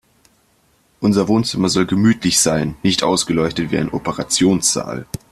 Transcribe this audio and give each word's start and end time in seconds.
Unser 0.99 1.27
Wohnzimmer 1.27 1.69
soll 1.69 1.85
gemütlich 1.85 2.39
sein, 2.39 2.75
nicht 2.81 3.03
ausgeleuchtet 3.03 3.69
wie 3.69 3.77
ein 3.77 3.93
Operationssaal. 3.93 5.05